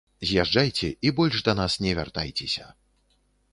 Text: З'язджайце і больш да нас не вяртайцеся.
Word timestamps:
З'язджайце 0.27 0.89
і 1.09 1.11
больш 1.19 1.37
да 1.49 1.53
нас 1.61 1.77
не 1.87 1.93
вяртайцеся. 2.01 2.65